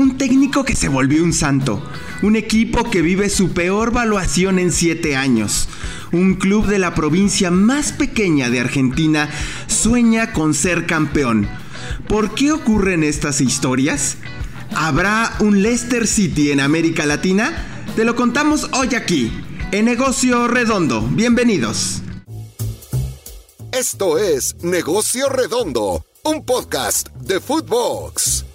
Un 0.00 0.16
técnico 0.16 0.64
que 0.64 0.74
se 0.74 0.88
volvió 0.88 1.22
un 1.22 1.34
santo. 1.34 1.82
Un 2.22 2.34
equipo 2.34 2.88
que 2.88 3.02
vive 3.02 3.28
su 3.28 3.52
peor 3.52 3.92
valuación 3.92 4.58
en 4.58 4.72
siete 4.72 5.14
años. 5.14 5.68
Un 6.10 6.36
club 6.36 6.64
de 6.66 6.78
la 6.78 6.94
provincia 6.94 7.50
más 7.50 7.92
pequeña 7.92 8.48
de 8.48 8.60
Argentina 8.60 9.28
sueña 9.66 10.32
con 10.32 10.54
ser 10.54 10.86
campeón. 10.86 11.46
¿Por 12.08 12.34
qué 12.34 12.50
ocurren 12.50 13.04
estas 13.04 13.42
historias? 13.42 14.16
¿Habrá 14.74 15.36
un 15.40 15.62
Leicester 15.62 16.06
City 16.06 16.50
en 16.50 16.60
América 16.60 17.04
Latina? 17.04 17.84
Te 17.94 18.06
lo 18.06 18.16
contamos 18.16 18.70
hoy 18.72 18.94
aquí, 18.94 19.30
en 19.70 19.84
Negocio 19.84 20.48
Redondo. 20.48 21.02
Bienvenidos. 21.02 22.00
Esto 23.70 24.16
es 24.16 24.56
Negocio 24.62 25.28
Redondo, 25.28 26.06
un 26.24 26.46
podcast 26.46 27.10
de 27.16 27.38
Footbox. 27.38 28.46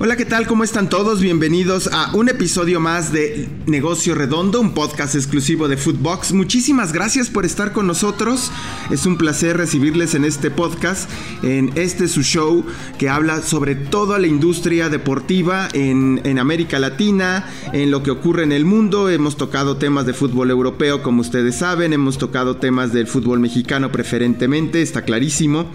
Hola, 0.00 0.16
¿qué 0.16 0.24
tal? 0.24 0.46
¿Cómo 0.46 0.62
están 0.62 0.88
todos? 0.88 1.20
Bienvenidos 1.20 1.90
a 1.92 2.14
un 2.14 2.28
episodio 2.28 2.78
más 2.78 3.12
de 3.12 3.48
Negocio 3.66 4.14
Redondo, 4.14 4.60
un 4.60 4.72
podcast 4.72 5.16
exclusivo 5.16 5.66
de 5.66 5.76
Footbox. 5.76 6.32
Muchísimas 6.32 6.92
gracias 6.92 7.30
por 7.30 7.44
estar 7.44 7.72
con 7.72 7.88
nosotros. 7.88 8.52
Es 8.92 9.06
un 9.06 9.18
placer 9.18 9.56
recibirles 9.56 10.14
en 10.14 10.24
este 10.24 10.52
podcast, 10.52 11.10
en 11.42 11.72
este 11.74 12.06
su 12.06 12.22
show 12.22 12.64
que 12.96 13.08
habla 13.08 13.42
sobre 13.42 13.74
toda 13.74 14.20
la 14.20 14.28
industria 14.28 14.88
deportiva 14.88 15.68
en, 15.72 16.20
en 16.22 16.38
América 16.38 16.78
Latina, 16.78 17.50
en 17.72 17.90
lo 17.90 18.04
que 18.04 18.12
ocurre 18.12 18.44
en 18.44 18.52
el 18.52 18.64
mundo. 18.64 19.08
Hemos 19.10 19.36
tocado 19.36 19.78
temas 19.78 20.06
de 20.06 20.14
fútbol 20.14 20.52
europeo, 20.52 21.02
como 21.02 21.22
ustedes 21.22 21.56
saben, 21.56 21.92
hemos 21.92 22.18
tocado 22.18 22.58
temas 22.58 22.92
del 22.92 23.08
fútbol 23.08 23.40
mexicano 23.40 23.90
preferentemente, 23.90 24.80
está 24.80 25.02
clarísimo. 25.02 25.66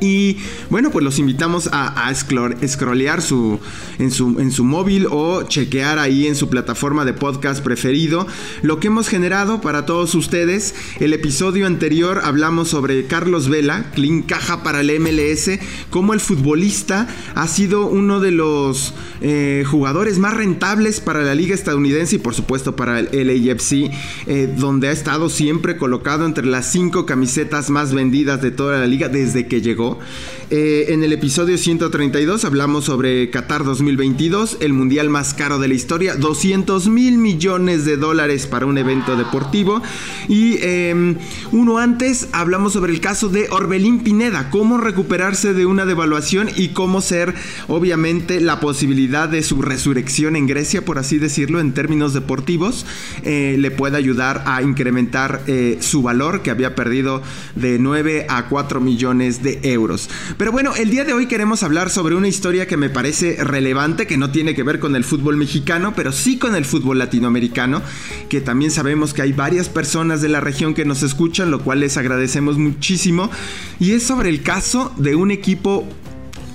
Y 0.00 0.38
bueno, 0.70 0.90
pues 0.90 1.04
los 1.04 1.18
invitamos 1.18 1.68
a, 1.72 2.08
a 2.08 2.14
scrollear 2.14 3.22
su, 3.22 3.60
en, 3.98 4.10
su, 4.10 4.40
en 4.40 4.50
su 4.50 4.64
móvil 4.64 5.06
o 5.10 5.42
chequear 5.42 5.98
ahí 5.98 6.26
en 6.26 6.36
su 6.36 6.48
plataforma 6.48 7.04
de 7.04 7.12
podcast 7.12 7.62
preferido 7.62 8.26
lo 8.62 8.80
que 8.80 8.88
hemos 8.88 9.08
generado 9.08 9.60
para 9.60 9.86
todos 9.86 10.14
ustedes. 10.14 10.74
El 11.00 11.12
episodio 11.12 11.66
anterior 11.66 12.20
hablamos 12.24 12.68
sobre 12.68 13.06
Carlos 13.06 13.48
Vela, 13.48 13.90
clean 13.94 14.22
caja 14.22 14.62
para 14.62 14.80
el 14.80 15.00
MLS, 15.00 15.50
como 15.90 16.14
el 16.14 16.20
futbolista 16.20 17.08
ha 17.34 17.46
sido 17.46 17.86
uno 17.86 18.20
de 18.20 18.30
los 18.30 18.94
eh, 19.20 19.64
jugadores 19.66 20.18
más 20.18 20.34
rentables 20.34 21.00
para 21.00 21.22
la 21.22 21.34
liga 21.34 21.54
estadounidense 21.54 22.16
y 22.16 22.18
por 22.18 22.34
supuesto 22.34 22.76
para 22.76 23.00
el 23.00 23.08
LAFC, 23.10 23.90
eh, 24.26 24.54
donde 24.56 24.88
ha 24.88 24.92
estado 24.92 25.28
siempre 25.28 25.76
colocado 25.76 26.24
entre 26.26 26.46
las 26.46 26.70
cinco 26.70 27.06
camisetas 27.06 27.70
más 27.70 27.92
vendidas 27.92 28.40
de 28.40 28.50
toda 28.50 28.78
la 28.78 28.86
liga 28.86 29.08
desde 29.08 29.46
que 29.46 29.60
llegó. 29.60 29.89
falou. 29.94 30.39
Eh, 30.52 30.92
en 30.92 31.04
el 31.04 31.12
episodio 31.12 31.56
132 31.56 32.44
hablamos 32.44 32.86
sobre 32.86 33.30
Qatar 33.30 33.62
2022, 33.62 34.56
el 34.58 34.72
mundial 34.72 35.08
más 35.08 35.32
caro 35.32 35.60
de 35.60 35.68
la 35.68 35.74
historia, 35.74 36.16
200 36.16 36.88
mil 36.88 37.18
millones 37.18 37.84
de 37.84 37.96
dólares 37.96 38.48
para 38.48 38.66
un 38.66 38.76
evento 38.76 39.16
deportivo. 39.16 39.80
Y 40.26 40.58
em, 40.60 41.18
uno 41.52 41.78
antes 41.78 42.30
hablamos 42.32 42.72
sobre 42.72 42.92
el 42.92 43.00
caso 43.00 43.28
de 43.28 43.46
Orbelín 43.50 44.00
Pineda, 44.00 44.50
cómo 44.50 44.78
recuperarse 44.78 45.54
de 45.54 45.66
una 45.66 45.86
devaluación 45.86 46.48
y 46.56 46.70
cómo 46.70 47.00
ser, 47.00 47.32
obviamente, 47.68 48.40
la 48.40 48.58
posibilidad 48.58 49.28
de 49.28 49.44
su 49.44 49.62
resurrección 49.62 50.34
en 50.34 50.48
Grecia, 50.48 50.84
por 50.84 50.98
así 50.98 51.20
decirlo, 51.20 51.60
en 51.60 51.74
términos 51.74 52.12
deportivos, 52.12 52.86
eh, 53.22 53.54
le 53.56 53.70
puede 53.70 53.96
ayudar 53.96 54.42
a 54.46 54.62
incrementar 54.62 55.42
eh, 55.46 55.78
su 55.78 56.02
valor 56.02 56.42
que 56.42 56.50
había 56.50 56.74
perdido 56.74 57.22
de 57.54 57.78
9 57.78 58.26
a 58.28 58.48
4 58.48 58.80
millones 58.80 59.44
de 59.44 59.60
euros. 59.62 60.08
Pero 60.40 60.52
bueno, 60.52 60.74
el 60.74 60.88
día 60.88 61.04
de 61.04 61.12
hoy 61.12 61.26
queremos 61.26 61.62
hablar 61.62 61.90
sobre 61.90 62.14
una 62.14 62.26
historia 62.26 62.66
que 62.66 62.78
me 62.78 62.88
parece 62.88 63.44
relevante, 63.44 64.06
que 64.06 64.16
no 64.16 64.30
tiene 64.30 64.54
que 64.54 64.62
ver 64.62 64.80
con 64.80 64.96
el 64.96 65.04
fútbol 65.04 65.36
mexicano, 65.36 65.92
pero 65.94 66.12
sí 66.12 66.38
con 66.38 66.54
el 66.54 66.64
fútbol 66.64 66.96
latinoamericano, 66.98 67.82
que 68.30 68.40
también 68.40 68.70
sabemos 68.70 69.12
que 69.12 69.20
hay 69.20 69.34
varias 69.34 69.68
personas 69.68 70.22
de 70.22 70.30
la 70.30 70.40
región 70.40 70.72
que 70.72 70.86
nos 70.86 71.02
escuchan, 71.02 71.50
lo 71.50 71.60
cual 71.60 71.80
les 71.80 71.98
agradecemos 71.98 72.56
muchísimo. 72.56 73.30
Y 73.78 73.92
es 73.92 74.02
sobre 74.02 74.30
el 74.30 74.42
caso 74.42 74.94
de 74.96 75.14
un 75.14 75.30
equipo 75.30 75.86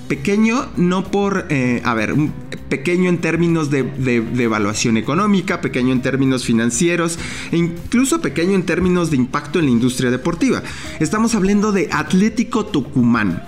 pequeño, 0.08 0.68
no 0.76 1.04
por, 1.04 1.46
eh, 1.50 1.80
a 1.84 1.94
ver, 1.94 2.14
pequeño 2.68 3.08
en 3.08 3.18
términos 3.18 3.70
de, 3.70 3.80
evaluación 4.38 4.96
económica, 4.96 5.60
pequeño 5.60 5.92
en 5.92 6.02
términos 6.02 6.44
financieros 6.44 7.18
e 7.50 7.56
incluso 7.56 8.20
pequeño 8.20 8.54
en 8.54 8.64
términos 8.64 9.10
de 9.10 9.16
impacto 9.16 9.58
en 9.58 9.66
la 9.66 9.70
industria 9.70 10.10
deportiva. 10.10 10.62
Estamos 11.00 11.34
hablando 11.34 11.72
de 11.72 11.88
Atlético 11.90 12.66
Tucumán, 12.66 13.42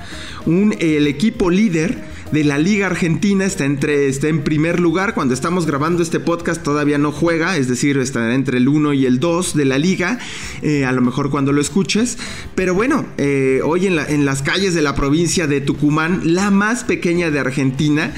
un, 0.46 0.74
el 0.78 1.06
equipo 1.06 1.50
líder 1.50 2.17
de 2.32 2.44
la 2.44 2.58
Liga 2.58 2.86
Argentina 2.86 3.44
está, 3.44 3.64
entre, 3.64 4.08
está 4.08 4.28
en 4.28 4.42
primer 4.42 4.80
lugar. 4.80 5.14
Cuando 5.14 5.34
estamos 5.34 5.66
grabando 5.66 6.02
este 6.02 6.20
podcast 6.20 6.62
todavía 6.62 6.98
no 6.98 7.12
juega, 7.12 7.56
es 7.56 7.68
decir, 7.68 7.98
estará 7.98 8.34
entre 8.34 8.58
el 8.58 8.68
1 8.68 8.92
y 8.92 9.06
el 9.06 9.20
2 9.20 9.54
de 9.54 9.64
la 9.64 9.78
liga, 9.78 10.18
eh, 10.62 10.84
a 10.84 10.92
lo 10.92 11.00
mejor 11.00 11.30
cuando 11.30 11.52
lo 11.52 11.60
escuches. 11.60 12.18
Pero 12.54 12.74
bueno, 12.74 13.06
eh, 13.16 13.60
hoy 13.64 13.86
en, 13.86 14.24
las 14.24 14.42
calles 14.42 14.74
de 14.74 14.82
la 14.82 14.94
provincia 14.94 15.46
de 15.46 15.60
Tucumán, 15.60 16.20
la 16.24 16.50
más 16.50 16.84
pequeña 16.84 17.30
de 17.30 17.38
Argentina, 17.38 18.12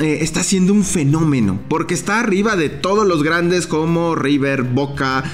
eh, 0.00 0.18
está 0.20 0.42
siendo 0.42 0.72
un 0.72 0.84
fenómeno, 0.84 1.58
porque 1.68 1.94
está 1.94 2.20
arriba 2.20 2.54
de 2.54 2.68
todos 2.68 3.06
los 3.06 3.22
grandes 3.22 3.66
como 3.66 4.14
River, 4.14 4.62
Boca, 4.62 5.24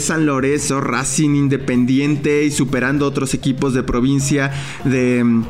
San 0.00 0.26
Lorenzo, 0.26 0.80
Racing 0.80 1.36
Independiente 1.36 2.44
y 2.44 2.50
superando 2.50 3.06
otros 3.06 3.34
equipos 3.34 3.74
de 3.74 3.84
provincia 3.84 4.50
de 4.84 5.44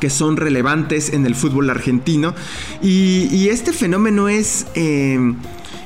que 0.00 0.10
son 0.10 0.36
relevantes 0.36 1.12
en 1.12 1.26
el 1.26 1.34
fútbol 1.34 1.70
argentino. 1.70 2.34
Y, 2.82 3.48
este 3.48 3.72
fenómeno 3.72 4.28
es... 4.28 4.66
Eh, 4.74 5.18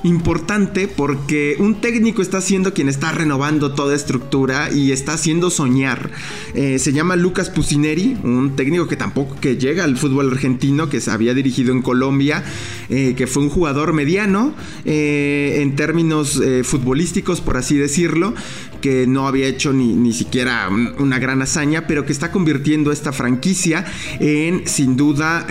importante 0.05 0.89
porque 0.89 1.57
un 1.59 1.81
técnico 1.81 2.23
está 2.23 2.41
siendo 2.41 2.75
quien 2.75 2.89
está 2.89 3.12
renovando 3.12 3.73
toda 3.73 3.95
estructura 3.95 4.71
y 4.73 4.93
está 4.93 5.15
haciendo 5.15 5.51
soñar. 5.51 6.11
Eh, 6.55 6.79
se 6.79 6.93
llama 6.93 7.17
Lucas 7.17 7.51
Pusineri, 7.51 8.17
un 8.23 8.57
técnico 8.57 8.89
que 8.89 8.97
tampoco 8.97 9.37
que 9.41 9.57
llega 9.57 9.85
al 9.85 9.97
fútbol 9.97 10.33
argentino, 10.33 10.89
que 10.89 11.01
se 11.01 11.11
había 11.11 11.35
dirigido 11.35 11.73
en 11.73 11.83
Colombia, 11.83 12.43
eh, 12.89 13.15
que 13.17 13.27
fue 13.27 13.43
un 13.43 13.51
jugador 13.51 13.93
mediano 13.93 14.55
eh, 14.85 15.59
en 15.61 15.77
términos 15.77 16.41
futbolísticos, 16.65 17.41
por 17.41 17.57
así 17.57 17.77
decirlo, 17.77 18.35
que 18.82 19.06
no 19.06 19.26
había 19.26 19.47
hecho 19.47 19.72
ni, 19.72 19.94
ni 19.94 20.12
siquiera 20.12 20.69
una 20.98 21.19
gran 21.19 21.41
hazaña, 21.41 21.87
pero 21.87 22.04
que 22.04 22.12
está 22.12 22.31
convirtiendo 22.31 22.93
esta 22.93 23.12
franquicia 23.12 23.87
en, 24.20 24.69
sin 24.69 24.97
duda, 24.97 25.47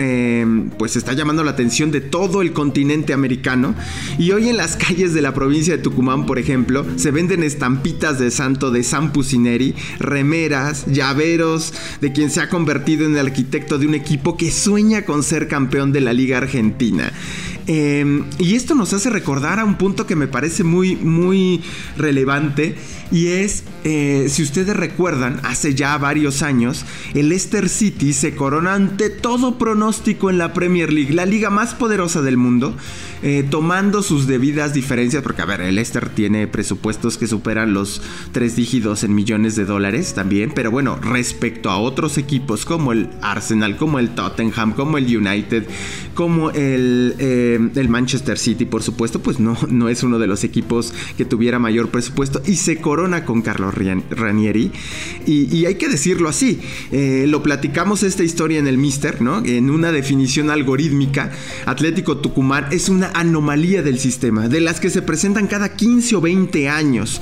pues 0.78 0.94
está 0.94 1.14
llamando 1.14 1.42
la 1.42 1.50
atención 1.50 1.90
de 1.90 2.00
todo 2.00 2.42
el 2.42 2.52
continente 2.52 3.12
americano. 3.12 3.74
Y 4.18 4.30
hoy 4.30 4.48
en 4.48 4.56
las 4.56 4.76
calles 4.82 5.14
de 5.14 5.22
la 5.22 5.34
provincia 5.34 5.76
de 5.76 5.82
Tucumán, 5.82 6.26
por 6.26 6.38
ejemplo, 6.38 6.86
se 6.96 7.10
venden 7.10 7.42
estampitas 7.42 8.18
de 8.18 8.30
santo 8.30 8.70
de 8.70 8.84
San 8.84 9.12
Pusineri, 9.12 9.74
remeras, 9.98 10.86
llaveros, 10.86 11.72
de 12.00 12.12
quien 12.12 12.30
se 12.30 12.40
ha 12.40 12.48
convertido 12.48 13.06
en 13.06 13.12
el 13.12 13.26
arquitecto 13.26 13.78
de 13.78 13.86
un 13.86 13.94
equipo 13.94 14.36
que 14.36 14.50
sueña 14.50 15.04
con 15.04 15.22
ser 15.22 15.48
campeón 15.48 15.92
de 15.92 16.02
la 16.02 16.12
Liga 16.12 16.38
Argentina. 16.38 17.12
Em, 17.66 18.24
y 18.38 18.56
esto 18.56 18.74
nos 18.74 18.92
hace 18.92 19.08
recordar 19.08 19.60
a 19.60 19.64
un 19.64 19.76
punto 19.76 20.06
que 20.06 20.16
me 20.16 20.26
parece 20.26 20.64
muy, 20.64 20.96
muy 20.96 21.62
relevante 21.96 22.74
y 23.12 23.28
es, 23.28 23.64
eh, 23.84 24.26
si 24.30 24.42
ustedes 24.42 24.74
recuerdan, 24.74 25.38
hace 25.44 25.74
ya 25.74 25.98
varios 25.98 26.42
años, 26.42 26.86
el 27.12 27.28
Leicester 27.28 27.68
City 27.68 28.14
se 28.14 28.34
corona 28.34 28.72
ante 28.72 29.10
todo 29.10 29.58
pronóstico 29.58 30.30
en 30.30 30.38
la 30.38 30.54
Premier 30.54 30.90
League, 30.90 31.12
la 31.12 31.26
liga 31.26 31.50
más 31.50 31.74
poderosa 31.74 32.22
del 32.22 32.38
mundo, 32.38 32.74
eh, 33.22 33.46
tomando 33.48 34.02
sus 34.02 34.26
debidas 34.26 34.72
diferencias, 34.72 35.22
porque 35.22 35.42
a 35.42 35.44
ver, 35.44 35.60
el 35.60 35.74
Leicester 35.74 36.08
tiene 36.08 36.46
presupuestos 36.46 37.18
que 37.18 37.26
superan 37.26 37.74
los 37.74 38.00
tres 38.32 38.56
dígitos 38.56 39.04
en 39.04 39.14
millones 39.14 39.56
de 39.56 39.66
dólares 39.66 40.14
también, 40.14 40.50
pero 40.54 40.70
bueno, 40.70 40.98
respecto 41.02 41.70
a 41.70 41.76
otros 41.76 42.16
equipos 42.16 42.64
como 42.64 42.92
el 42.92 43.10
Arsenal, 43.20 43.76
como 43.76 43.98
el 43.98 44.14
Tottenham, 44.14 44.72
como 44.72 44.96
el 44.96 45.14
United, 45.14 45.66
como 46.14 46.50
el, 46.50 47.14
eh, 47.18 47.60
el 47.74 47.88
Manchester 47.90 48.38
City, 48.38 48.64
por 48.64 48.82
supuesto, 48.82 49.20
pues 49.20 49.38
no, 49.38 49.58
no 49.68 49.90
es 49.90 50.02
uno 50.02 50.18
de 50.18 50.26
los 50.26 50.44
equipos 50.44 50.94
que 51.18 51.26
tuviera 51.26 51.58
mayor 51.58 51.90
presupuesto 51.90 52.40
y 52.46 52.56
se 52.56 52.80
corona 52.80 53.01
con 53.24 53.42
Carlos 53.42 53.74
Ranieri. 54.10 54.70
Y, 55.26 55.64
hay 55.66 55.74
que 55.74 55.88
decirlo 55.88 56.28
así, 56.28 56.60
eh, 56.92 57.24
lo 57.28 57.42
platicamos 57.42 58.02
esta 58.02 58.22
historia 58.22 58.58
en 58.58 58.66
el 58.66 58.78
Mister, 58.78 59.20
¿no? 59.20 59.44
En 59.44 59.70
una 59.70 59.92
definición 59.92 60.50
algorítmica, 60.50 61.30
Atlético 61.66 62.18
Tucumán 62.18 62.66
es 62.70 62.88
una 62.88 63.10
anomalía 63.14 63.82
del 63.82 63.98
sistema, 63.98 64.48
de 64.48 64.60
las 64.60 64.80
que 64.80 64.90
se 64.90 65.02
presentan 65.02 65.46
cada 65.46 65.74
15 65.74 66.16
o 66.16 66.20
20 66.20 66.68
años 66.68 67.20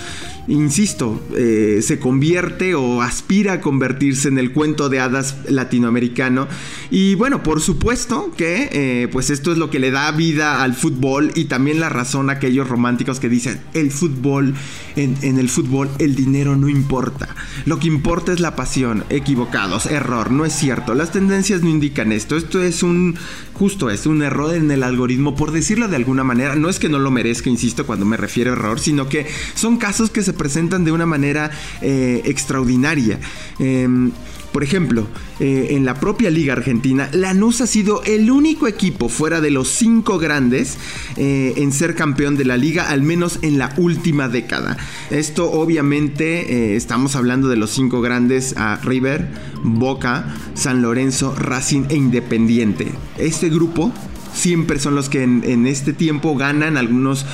insisto, 0.50 1.20
eh, 1.36 1.80
se 1.82 1.98
convierte 1.98 2.74
o 2.74 3.02
aspira 3.02 3.54
a 3.54 3.60
convertirse 3.60 4.28
en 4.28 4.38
el 4.38 4.52
cuento 4.52 4.88
de 4.88 5.00
hadas 5.00 5.36
latinoamericano. 5.48 6.48
Y 6.90 7.14
bueno, 7.14 7.42
por 7.42 7.60
supuesto 7.60 8.32
que 8.36 8.68
eh, 8.72 9.08
pues 9.12 9.30
esto 9.30 9.52
es 9.52 9.58
lo 9.58 9.70
que 9.70 9.78
le 9.78 9.90
da 9.90 10.10
vida 10.10 10.62
al 10.62 10.74
fútbol 10.74 11.30
y 11.34 11.44
también 11.44 11.80
la 11.80 11.88
razón 11.88 12.30
a 12.30 12.34
aquellos 12.34 12.68
románticos 12.68 13.20
que 13.20 13.28
dicen, 13.28 13.60
el 13.74 13.90
fútbol, 13.90 14.54
en, 14.96 15.16
en 15.22 15.38
el 15.38 15.48
fútbol 15.48 15.59
el 15.98 16.14
dinero 16.14 16.56
no 16.56 16.68
importa, 16.68 17.34
lo 17.64 17.78
que 17.78 17.88
importa 17.88 18.32
es 18.32 18.40
la 18.40 18.56
pasión, 18.56 19.04
equivocados, 19.10 19.86
error, 19.86 20.30
no 20.30 20.44
es 20.44 20.52
cierto, 20.52 20.94
las 20.94 21.12
tendencias 21.12 21.62
no 21.62 21.68
indican 21.68 22.12
esto, 22.12 22.36
esto 22.36 22.62
es 22.62 22.82
un, 22.82 23.16
justo 23.54 23.90
es 23.90 24.06
un 24.06 24.22
error 24.22 24.54
en 24.54 24.70
el 24.70 24.82
algoritmo, 24.82 25.36
por 25.36 25.52
decirlo 25.52 25.88
de 25.88 25.96
alguna 25.96 26.24
manera, 26.24 26.56
no 26.56 26.68
es 26.68 26.78
que 26.78 26.88
no 26.88 26.98
lo 26.98 27.10
merezca, 27.10 27.50
insisto, 27.50 27.86
cuando 27.86 28.06
me 28.06 28.16
refiero 28.16 28.50
a 28.50 28.54
error, 28.54 28.80
sino 28.80 29.08
que 29.08 29.26
son 29.54 29.76
casos 29.76 30.10
que 30.10 30.22
se 30.22 30.32
presentan 30.32 30.84
de 30.84 30.92
una 30.92 31.06
manera 31.06 31.50
eh, 31.80 32.22
extraordinaria. 32.24 33.18
Em, 33.58 34.12
por 34.52 34.64
ejemplo, 34.64 35.06
eh, 35.38 35.68
en 35.70 35.84
la 35.84 35.94
propia 35.94 36.30
Liga 36.30 36.52
Argentina, 36.52 37.08
Lanús 37.12 37.60
ha 37.60 37.66
sido 37.66 38.02
el 38.04 38.30
único 38.30 38.66
equipo 38.66 39.08
fuera 39.08 39.40
de 39.40 39.50
los 39.50 39.68
cinco 39.68 40.18
grandes 40.18 40.76
eh, 41.16 41.54
en 41.56 41.72
ser 41.72 41.94
campeón 41.94 42.36
de 42.36 42.44
la 42.44 42.56
liga, 42.56 42.90
al 42.90 43.02
menos 43.02 43.38
en 43.42 43.58
la 43.58 43.72
última 43.76 44.28
década. 44.28 44.76
Esto 45.10 45.50
obviamente 45.50 46.76
estamos 46.76 47.16
hablando 47.16 47.48
de 47.48 47.56
los 47.56 47.70
cinco 47.70 48.00
grandes 48.00 48.54
a 48.56 48.76
River, 48.82 49.28
Boca, 49.62 50.34
San 50.54 50.82
Lorenzo, 50.82 51.34
Racing 51.34 51.84
e 51.88 51.96
Independiente. 51.96 52.92
Este 53.18 53.48
grupo 53.48 53.92
siempre 54.34 54.78
son 54.78 54.94
los 54.94 55.08
que 55.08 55.22
en, 55.22 55.66
este 55.66 55.92
tiempo 55.92 56.36
ganan, 56.36 56.76
algunos 56.76 57.26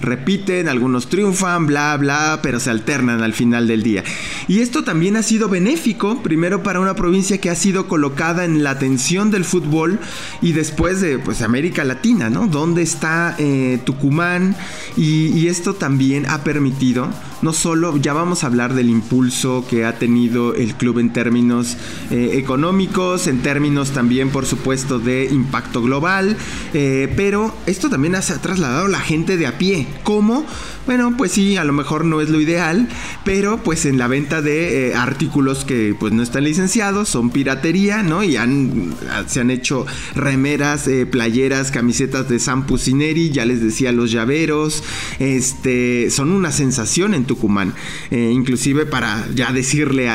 repiten, 0.00 0.68
algunos 0.68 1.08
triunfan, 1.08 1.66
bla, 1.66 1.96
bla, 1.96 2.40
pero 2.42 2.60
se 2.60 2.70
alternan 2.70 3.22
al 3.22 3.32
final 3.32 3.66
del 3.66 3.82
día. 3.82 4.04
Y 4.48 4.60
esto 4.60 4.84
también 4.84 5.16
ha 5.16 5.22
sido 5.22 5.48
benéfico, 5.48 6.22
primero 6.22 6.62
para 6.62 6.80
una 6.80 6.94
provincia 6.94 7.38
que 7.38 7.50
ha 7.50 7.54
sido 7.54 7.88
colocada 7.88 8.44
en 8.44 8.62
la 8.62 8.70
atención 8.70 9.30
del 9.30 9.44
fútbol 9.44 9.98
y 10.42 10.52
después 10.52 11.00
de 11.00 11.18
pues, 11.18 11.42
América 11.42 11.84
Latina, 11.84 12.30
¿no? 12.30 12.46
Donde 12.46 12.82
está 12.82 13.34
eh, 13.38 13.78
Tucumán 13.84 14.56
y 14.96 15.46
esto 15.48 15.74
también 15.74 16.26
ha 16.26 16.42
permitido 16.42 17.08
no 17.46 17.52
solo, 17.52 17.96
ya 17.96 18.12
vamos 18.12 18.42
a 18.42 18.48
hablar 18.48 18.74
del 18.74 18.90
impulso 18.90 19.64
que 19.70 19.84
ha 19.84 20.00
tenido 20.00 20.56
el 20.56 20.74
club 20.74 20.98
en 20.98 21.12
términos 21.12 21.76
eh, 22.10 22.32
económicos, 22.34 23.28
en 23.28 23.40
términos 23.40 23.92
también, 23.92 24.30
por 24.30 24.46
supuesto, 24.46 24.98
de 24.98 25.26
impacto 25.26 25.80
global, 25.80 26.36
eh, 26.74 27.12
pero 27.16 27.54
esto 27.66 27.88
también 27.88 28.16
ha 28.16 28.20
trasladado 28.20 28.86
a 28.86 28.88
la 28.88 28.98
gente 28.98 29.36
de 29.36 29.46
a 29.46 29.58
pie. 29.58 29.86
¿Cómo? 30.02 30.44
Bueno, 30.86 31.16
pues 31.16 31.32
sí, 31.32 31.56
a 31.56 31.64
lo 31.64 31.72
mejor 31.72 32.04
no 32.04 32.20
es 32.20 32.30
lo 32.30 32.40
ideal, 32.40 32.88
pero 33.24 33.62
pues 33.62 33.86
en 33.86 33.98
la 33.98 34.06
venta 34.08 34.40
de 34.40 34.88
eh, 34.88 34.94
artículos 34.94 35.64
que 35.64 35.96
pues 35.98 36.12
no 36.12 36.22
están 36.22 36.44
licenciados, 36.44 37.08
son 37.08 37.30
piratería, 37.30 38.02
¿no? 38.04 38.22
Y 38.22 38.36
han, 38.36 38.94
se 39.26 39.40
han 39.40 39.50
hecho 39.50 39.84
remeras, 40.14 40.88
playeras, 41.10 41.72
camisetas 41.72 42.28
de 42.28 42.38
San 42.38 42.66
Pusineri, 42.66 43.30
ya 43.30 43.44
les 43.44 43.60
decía 43.60 43.90
los 43.90 44.12
llaveros, 44.12 44.84
este, 45.18 46.08
son 46.10 46.30
una 46.30 46.52
sensación 46.52 47.14
en 47.14 47.24
Tucumán, 47.36 47.74
eh, 48.10 48.30
inclusive 48.32 48.86
para 48.86 49.26
ya 49.34 49.52
decirle 49.52 50.08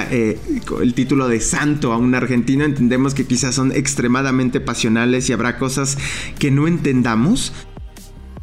el 0.82 0.94
título 0.96 1.28
de 1.28 1.40
santo 1.40 1.94
a 1.94 1.98
un 1.98 2.16
argentino, 2.16 2.66
entendemos 2.66 3.14
que 3.14 3.26
quizás 3.26 3.54
son 3.54 3.72
extremadamente 3.72 4.60
pasionales 4.60 5.30
y 5.30 5.34
habrá 5.34 5.60
cosas 5.60 5.98
que 6.40 6.50
no 6.50 6.68
entendamos, 6.68 7.54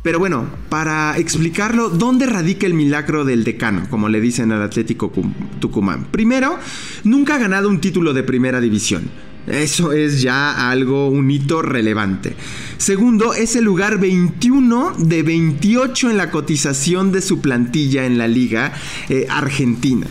pero 0.03 0.21
bueno, 0.21 0.47
para 0.69 1.19
explicarlo, 1.19 1.89
¿dónde 1.91 2.27
radica 2.27 2.67
el 2.67 2.75
milagro 2.75 3.25
del 3.25 3.43
decano, 3.43 3.83
como 3.91 4.09
le 4.09 4.21
dicen 4.21 4.53
al 4.53 4.63
Atlético 4.63 5.13
Tucumán? 5.61 6.07
Primero, 6.11 6.57
nunca 7.03 7.35
ha 7.35 7.39
ganado 7.39 7.69
un 7.69 7.81
título 7.81 8.15
de 8.15 8.23
primera 8.23 8.61
división. 8.61 9.11
Eso 9.49 9.93
es 9.93 10.21
ya 10.23 10.71
algo, 10.71 11.09
un 11.09 11.31
hito 11.31 11.63
relevante. 11.63 12.35
Segundo, 12.77 13.35
es 13.35 13.57
el 13.57 13.65
lugar 13.65 13.99
21 13.99 14.95
de 14.99 15.23
28 15.23 16.11
en 16.11 16.17
la 16.17 16.31
cotización 16.31 17.13
de 17.13 17.23
su 17.23 17.41
plantilla 17.41 18.05
en 18.05 18.19
la 18.19 18.29
liga 18.29 18.73
eh, 19.09 19.27
argentina. 19.29 20.07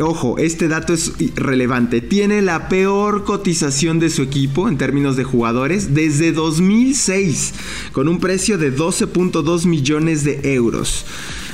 Ojo, 0.00 0.38
este 0.38 0.68
dato 0.68 0.94
es 0.94 1.12
relevante. 1.34 2.00
Tiene 2.00 2.42
la 2.42 2.68
peor 2.68 3.24
cotización 3.24 3.98
de 3.98 4.08
su 4.08 4.22
equipo 4.22 4.68
en 4.68 4.78
términos 4.78 5.16
de 5.16 5.24
jugadores 5.24 5.94
desde 5.94 6.32
2006, 6.32 7.54
con 7.92 8.08
un 8.08 8.20
precio 8.20 8.56
de 8.56 8.74
12.2 8.74 9.66
millones 9.66 10.22
de 10.22 10.54
euros 10.54 11.04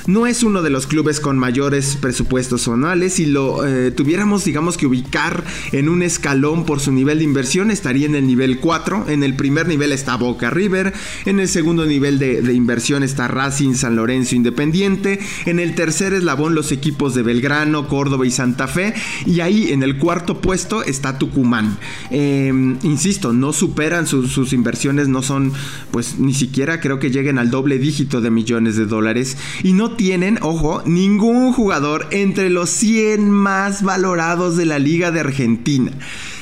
no 0.06 0.26
es 0.26 0.42
uno 0.42 0.62
de 0.62 0.70
los 0.70 0.86
clubes 0.86 1.20
con 1.20 1.38
mayores 1.38 1.96
presupuestos 2.00 2.68
anuales. 2.68 3.14
Si 3.14 3.26
lo 3.26 3.66
eh, 3.66 3.90
tuviéramos, 3.90 4.44
digamos 4.44 4.76
que 4.76 4.86
ubicar 4.86 5.44
en 5.72 5.88
un 5.88 6.02
escalón 6.02 6.64
por 6.64 6.80
su 6.80 6.92
nivel 6.92 7.18
de 7.18 7.24
inversión, 7.24 7.70
estaría 7.70 8.06
en 8.06 8.14
el 8.14 8.26
nivel 8.26 8.58
4. 8.60 9.06
En 9.08 9.22
el 9.22 9.34
primer 9.34 9.66
nivel 9.66 9.92
está 9.92 10.16
Boca 10.16 10.50
River. 10.50 10.92
En 11.24 11.40
el 11.40 11.48
segundo 11.48 11.86
nivel 11.86 12.18
de, 12.18 12.52
inversión 12.52 13.02
está 13.02 13.28
Racing, 13.28 13.74
San 13.74 13.96
Lorenzo, 13.96 14.36
Independiente. 14.36 15.18
En 15.44 15.58
el 15.58 15.74
tercer 15.74 16.12
eslabón 16.14 16.54
los 16.54 16.72
equipos 16.72 17.14
de 17.14 17.22
Belgrano, 17.22 17.88
Córdoba 17.88 18.26
y 18.26 18.30
Santa 18.30 18.68
Fe. 18.68 18.94
Y 19.26 19.40
ahí 19.40 19.72
en 19.72 19.82
el 19.82 19.98
cuarto 19.98 20.40
puesto 20.40 20.84
está 20.84 21.18
Tucumán. 21.18 21.78
Em, 22.10 22.78
insisto, 22.82 23.32
no 23.32 23.52
superan 23.52 24.06
sus 24.06 24.52
inversiones, 24.52 25.08
no 25.08 25.22
son, 25.22 25.52
pues 25.90 26.18
ni 26.18 26.34
siquiera 26.34 26.80
creo 26.80 26.98
que 26.98 27.10
lleguen 27.10 27.38
al 27.38 27.50
doble 27.50 27.78
dígito 27.78 28.20
de 28.20 28.30
millones 28.30 28.76
de 28.76 28.86
dólares. 28.86 29.36
Y 29.62 29.72
no 29.72 29.95
tienen, 29.96 30.38
ojo, 30.42 30.82
ningún 30.86 31.52
jugador 31.52 32.06
entre 32.10 32.50
los 32.50 32.70
100 32.70 33.30
más 33.30 33.82
valorados 33.82 34.56
de 34.56 34.66
la 34.66 34.78
Liga 34.78 35.10
de 35.10 35.20
Argentina. 35.20 35.92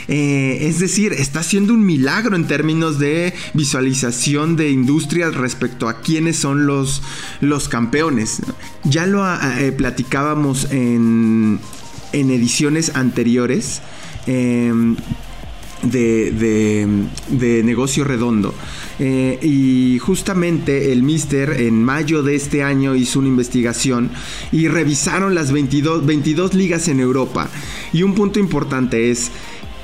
Eh, 0.08 0.58
es 0.68 0.80
decir, 0.80 1.12
está 1.12 1.40
haciendo 1.40 1.72
un 1.72 1.84
milagro 1.86 2.36
en 2.36 2.46
términos 2.46 2.98
de 2.98 3.32
visualización 3.54 4.56
de 4.56 4.70
industrias 4.70 5.34
respecto 5.34 5.88
a 5.88 6.00
quiénes 6.00 6.36
son 6.36 6.66
los, 6.66 7.02
los 7.40 7.68
campeones. 7.68 8.42
Ya 8.84 9.06
lo 9.06 9.24
eh, 9.26 9.72
platicábamos 9.72 10.70
en, 10.70 11.58
en, 12.12 12.30
ediciones 12.30 12.94
anteriores. 12.94 13.80
De, 15.84 16.86
de, 17.28 17.62
negocio 17.62 18.04
redondo. 18.04 18.54
Eh, 18.98 19.38
y 19.42 19.98
justamente 19.98 20.92
el 20.92 21.02
Mister 21.02 21.60
en 21.60 21.82
mayo 21.82 22.22
de 22.22 22.36
este 22.36 22.62
año 22.62 22.94
hizo 22.94 23.18
una 23.18 23.28
investigación 23.28 24.10
y 24.52 24.68
revisaron 24.68 25.34
las 25.34 25.52
22, 25.52 26.06
22 26.06 26.54
ligas 26.54 26.88
en 26.88 27.00
Europa. 27.00 27.48
Y 27.92 28.02
un 28.02 28.14
punto 28.14 28.38
importante 28.38 29.10
es... 29.10 29.30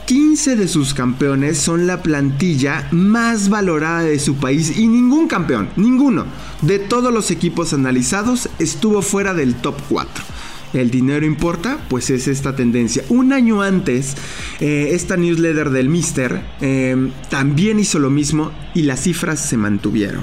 15 0.07 0.57
de 0.57 0.67
sus 0.67 0.93
campeones 0.93 1.57
son 1.59 1.87
la 1.87 2.03
plantilla 2.03 2.89
más 2.91 3.49
valorada 3.49 4.03
de 4.03 4.19
su 4.19 4.35
país 4.35 4.77
y 4.77 4.89
ningún 4.89 5.29
campeón, 5.29 5.69
ninguno 5.77 6.25
de 6.63 6.81
todos 6.81 7.15
los 7.15 7.31
equipos 7.31 7.73
analizados 7.73 8.49
estuvo 8.59 9.03
fuera 9.03 9.35
del 9.35 9.55
top 9.55 9.77
4 9.89 10.25
el 10.73 10.91
dinero 10.91 11.27
importa, 11.27 11.79
pues 11.89 12.11
es 12.11 12.29
esta 12.29 12.55
tendencia. 12.55 13.05
Un 13.09 13.33
año 13.33 13.63
antes, 13.63 14.17
eh, 14.61 14.91
esta 14.93 15.17
newsletter 15.17 15.71
del 15.71 15.89
Mister 15.89 16.43
eh, 16.61 17.11
también 17.29 17.79
hizo 17.81 17.99
lo 17.99 18.11
mismo 18.11 18.53
y 18.75 18.83
las 18.83 19.03
cifras 19.03 19.49
se 19.49 19.57
mantuvieron. 19.57 20.23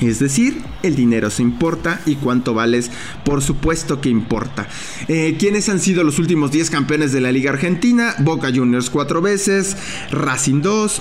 Es 0.00 0.18
decir, 0.18 0.62
el 0.82 0.94
dinero 0.94 1.30
se 1.30 1.42
importa 1.42 2.02
y 2.04 2.16
cuánto 2.16 2.52
vales, 2.52 2.90
por 3.24 3.42
supuesto 3.42 4.00
que 4.02 4.10
importa. 4.10 4.68
Eh, 5.08 5.36
¿Quiénes 5.38 5.70
han 5.70 5.80
sido 5.80 6.04
los 6.04 6.18
últimos 6.18 6.50
10 6.50 6.68
campeones 6.68 7.12
de 7.12 7.22
la 7.22 7.32
Liga 7.32 7.50
Argentina? 7.50 8.14
Boca 8.18 8.52
Juniors 8.54 8.90
4 8.90 9.22
veces, 9.22 9.76
Racing 10.10 10.60
2, 10.60 11.00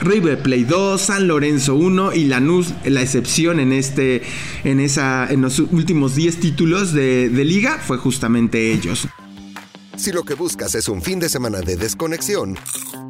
River 0.00 0.42
Plate 0.42 0.64
2, 0.64 1.00
San 1.00 1.28
Lorenzo 1.28 1.74
1 1.74 2.14
y 2.14 2.24
Lanús 2.24 2.72
la 2.84 3.02
excepción 3.02 3.60
en 3.60 3.72
este 3.72 4.22
en 4.64 4.80
esa 4.80 5.30
en 5.30 5.40
los 5.40 5.58
últimos 5.58 6.14
10 6.14 6.40
títulos 6.40 6.92
de, 6.92 7.28
de 7.28 7.44
liga 7.44 7.78
fue 7.78 7.98
justamente 7.98 8.72
ellos. 8.72 9.08
Si 9.96 10.12
lo 10.12 10.22
que 10.22 10.34
buscas 10.34 10.74
es 10.76 10.88
un 10.88 11.02
fin 11.02 11.18
de 11.18 11.28
semana 11.28 11.60
de 11.60 11.76
desconexión, 11.76 12.56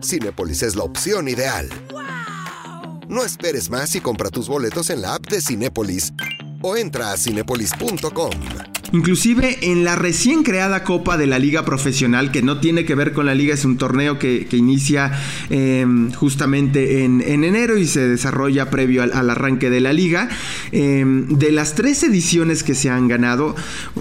Cinepolis 0.02 0.62
es 0.62 0.74
la 0.74 0.84
opción 0.84 1.28
ideal. 1.28 1.68
No 3.08 3.24
esperes 3.24 3.68
más 3.68 3.94
y 3.94 4.00
compra 4.00 4.30
tus 4.30 4.48
boletos 4.48 4.90
en 4.90 5.02
la 5.02 5.14
app 5.14 5.26
de 5.28 5.40
Cinepolis 5.40 6.12
o 6.62 6.76
entra 6.76 7.12
a 7.12 7.16
cinepolis.com. 7.16 8.77
Inclusive 8.90 9.58
en 9.60 9.84
la 9.84 9.96
recién 9.96 10.42
creada 10.42 10.82
Copa 10.82 11.18
de 11.18 11.26
la 11.26 11.38
Liga 11.38 11.64
Profesional, 11.66 12.32
que 12.32 12.40
no 12.40 12.58
tiene 12.58 12.86
que 12.86 12.94
ver 12.94 13.12
con 13.12 13.26
la 13.26 13.34
liga, 13.34 13.52
es 13.52 13.66
un 13.66 13.76
torneo 13.76 14.18
que, 14.18 14.48
inicia 14.50 15.12
em, 15.50 16.10
justamente 16.12 17.04
en, 17.04 17.20
enero 17.20 17.76
y 17.76 17.86
se 17.86 18.08
desarrolla 18.08 18.70
previo 18.70 19.02
al, 19.02 19.30
arranque 19.30 19.68
de 19.68 19.80
la 19.80 19.92
liga. 19.92 20.30
Em, 20.72 21.28
de 21.28 21.52
las 21.52 21.74
tres 21.74 22.02
ediciones 22.02 22.62
que 22.62 22.74
se 22.74 22.88
han 22.88 23.08
ganado, 23.08 23.54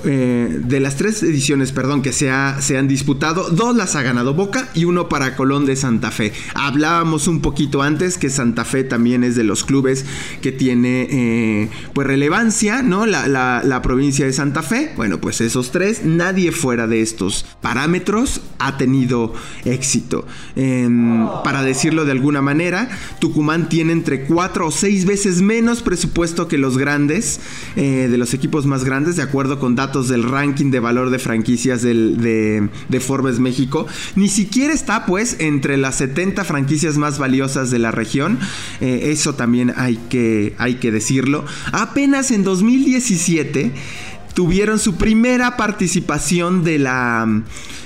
eh, 0.06 0.58
de 0.64 0.80
las 0.80 0.96
tres 0.96 1.22
ediciones, 1.22 1.74
perdón, 1.74 2.02
que 2.02 2.14
se, 2.14 2.32
se 2.60 2.78
han 2.78 2.88
disputado, 2.88 3.50
dos 3.50 3.76
las 3.76 3.96
ha 3.98 4.04
ganado 4.04 4.34
Boca 4.34 4.70
y 4.74 4.86
uno 4.86 5.10
para 5.10 5.36
Colón 5.36 5.66
de 5.66 5.76
Santa 5.76 6.12
Fe. 6.12 6.32
Hablábamos 6.54 7.28
un 7.28 7.42
poquito 7.42 7.82
antes 7.82 8.18
que 8.18 8.30
Santa 8.30 8.64
Fe 8.64 8.86
también 8.86 9.26
es 9.26 9.36
de 9.36 9.44
los 9.44 9.66
clubes 9.66 10.06
que 10.42 10.54
tiene 10.54 11.08
eh, 11.12 11.70
pues 11.94 12.08
relevancia, 12.08 12.82
¿no? 12.82 13.06
la 13.06 13.82
provincia 13.84 14.26
de 14.26 14.34
Santa 14.34 14.64
Fe 14.64 14.77
Bueno, 14.96 15.20
pues 15.20 15.42
esos 15.42 15.72
tres, 15.72 16.04
nadie 16.04 16.52
fuera 16.52 16.88
de 16.88 17.02
estos 17.02 17.46
parámetros 17.62 18.42
ha 18.60 18.78
tenido 18.78 19.34
éxito. 19.66 20.26
Em, 20.56 21.28
para 21.44 21.64
decirlo 21.64 22.06
de 22.06 22.12
alguna 22.12 22.42
manera, 22.42 22.90
Tucumán 23.20 23.70
tiene 23.70 23.94
entre 23.94 24.24
cuatro 24.24 24.68
o 24.68 24.72
seis 24.72 25.06
veces 25.06 25.42
menos 25.42 25.82
presupuesto 25.82 26.48
que 26.48 26.58
los 26.58 26.78
grandes, 26.78 27.40
eh, 27.76 28.08
de 28.10 28.18
los 28.18 28.34
equipos 28.34 28.66
más 28.66 28.84
grandes, 28.84 29.16
de 29.16 29.24
acuerdo 29.24 29.60
con 29.60 29.76
datos 29.76 30.08
del 30.08 30.24
ranking 30.24 30.72
de 30.72 30.80
valor 30.80 31.10
de 31.10 31.20
franquicias 31.20 31.82
de, 31.82 32.70
Forbes 33.00 33.40
México. 33.40 33.86
Ni 34.16 34.28
siquiera 34.28 34.74
está 34.74 35.06
pues 35.06 35.38
entre 35.40 35.78
las 35.78 35.96
70 35.96 36.44
franquicias 36.44 36.98
más 36.98 37.20
valiosas 37.20 37.72
de 37.72 37.80
la 37.80 37.92
región. 37.92 38.40
Eh, 38.82 39.12
eso 39.12 39.36
también 39.36 39.72
hay 39.76 39.98
que, 40.10 40.56
hay 40.58 40.76
que 40.76 40.92
decirlo. 40.92 41.46
Apenas 41.72 42.32
en 42.32 42.44
2017 42.44 43.72
tuvieron 44.38 44.78
su 44.78 44.98
primera 44.98 45.58
participación 45.58 46.64
de 46.64 46.78
la, 46.78 47.28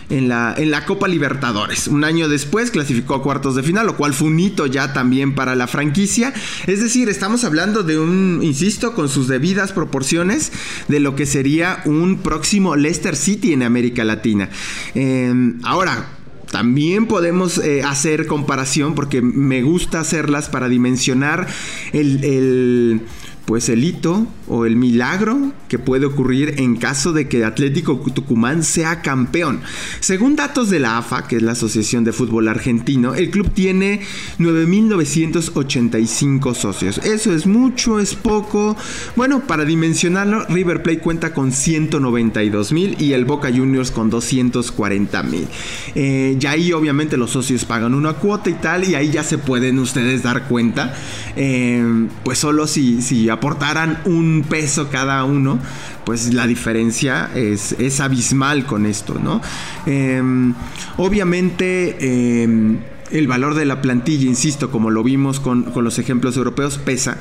en, 0.10 0.28
la, 0.28 0.54
en 0.58 0.70
la 0.70 0.86
Copa 0.86 1.08
Libertadores. 1.08 1.88
Un 1.88 2.04
año 2.04 2.28
después 2.28 2.72
clasificó 2.72 3.16
a 3.16 3.24
cuartos 3.24 3.56
de 3.56 3.64
final, 3.64 3.86
lo 3.86 3.96
cual 3.96 4.14
fue 4.14 4.28
un 4.28 4.38
hito 4.38 4.66
ya 4.66 4.92
también 4.92 5.34
para 5.34 5.56
la 5.56 5.68
franquicia. 5.68 6.34
Es 6.68 6.82
decir, 6.82 7.08
estamos 7.08 7.46
hablando 7.46 7.84
de 7.84 7.98
un, 7.98 8.42
insisto, 8.44 8.94
con 8.96 9.08
sus 9.08 9.30
debidas 9.30 9.72
proporciones, 9.72 10.52
de 10.90 11.00
lo 11.00 11.16
que 11.16 11.26
sería 11.26 11.82
un 11.86 12.18
próximo 12.18 12.76
Leicester 12.76 13.16
City 13.16 13.54
en 13.54 13.64
América 13.64 14.04
Latina. 14.04 14.50
Em, 14.94 15.58
ahora, 15.64 16.10
también 16.52 17.06
podemos 17.06 17.60
eh, 17.60 17.82
hacer 17.82 18.28
comparación 18.28 18.94
porque 18.94 19.22
me 19.22 19.62
gusta 19.62 20.02
hacerlas 20.02 20.50
para 20.50 20.68
dimensionar 20.68 21.48
el 21.94 23.04
pues 23.46 23.68
el 23.68 23.84
hito 23.84 24.28
o 24.52 24.66
el 24.66 24.76
milagro 24.76 25.54
que 25.70 25.80
puede 25.80 26.06
ocurrir 26.06 26.56
en 26.58 26.76
caso 26.76 27.14
de 27.14 27.30
que 27.30 27.46
Atlético 27.46 28.04
Tucumán 28.14 28.64
sea 28.64 29.02
campeón. 29.02 29.62
Según 30.02 30.36
datos 30.36 30.70
de 30.70 30.80
la 30.80 30.98
AFA, 30.98 31.26
que 31.26 31.38
es 31.38 31.42
la 31.42 31.54
Asociación 31.54 32.04
de 32.04 32.12
Fútbol 32.12 32.50
Argentino, 32.50 33.16
el 33.16 33.30
club 33.30 33.50
tiene 33.54 34.02
9.985 34.40 36.54
socios. 36.54 36.98
Eso 36.98 37.34
es 37.34 37.48
mucho, 37.48 38.02
es 38.02 38.14
poco. 38.14 38.76
Bueno, 39.16 39.48
para 39.48 39.64
dimensionarlo, 39.64 40.46
River 40.48 40.84
Plate 40.84 41.00
cuenta 41.00 41.34
con 41.34 41.52
192.000 41.52 43.00
y 43.00 43.14
el 43.14 43.24
Boca 43.24 43.50
Juniors 43.50 43.90
con 43.90 44.12
240.000. 44.12 45.48
Eh, 45.96 46.38
y 46.40 46.46
ahí 46.46 46.74
obviamente 46.74 47.16
los 47.16 47.32
socios 47.32 47.64
pagan 47.64 47.94
una 47.94 48.16
cuota 48.16 48.50
y 48.50 48.56
tal, 48.56 48.84
y 48.84 48.96
ahí 48.96 49.12
ya 49.12 49.24
se 49.24 49.38
pueden 49.38 49.80
ustedes 49.80 50.24
dar 50.24 50.50
cuenta. 50.50 50.94
Eh, 51.38 52.10
pues 52.26 52.38
solo 52.38 52.68
si, 52.68 53.02
si 53.02 53.30
aportaran 53.30 54.00
un 54.04 54.41
peso 54.44 54.90
cada 54.90 55.24
uno, 55.24 55.60
pues 56.06 56.34
la 56.34 56.48
diferencia 56.48 57.30
es, 57.36 57.74
es 57.74 58.00
abismal 58.00 58.66
con 58.66 58.86
esto, 58.86 59.20
¿no? 59.22 59.42
Em, 59.86 60.54
obviamente 60.98 62.44
em, 62.44 62.80
el 63.12 63.28
valor 63.28 63.56
de 63.56 63.66
la 63.66 63.82
plantilla, 63.82 64.26
insisto, 64.26 64.72
como 64.72 64.90
lo 64.90 65.04
vimos 65.04 65.40
con, 65.40 65.64
con 65.64 65.84
los 65.84 66.00
ejemplos 66.00 66.38
europeos, 66.38 66.78
pesa. 66.78 67.18